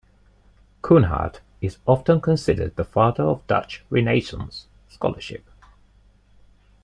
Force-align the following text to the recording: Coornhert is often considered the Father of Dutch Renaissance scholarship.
Coornhert 0.81 1.41
is 1.61 1.77
often 1.85 2.21
considered 2.21 2.75
the 2.75 2.83
Father 2.83 3.21
of 3.23 3.45
Dutch 3.45 3.83
Renaissance 3.91 4.65
scholarship. 4.89 5.47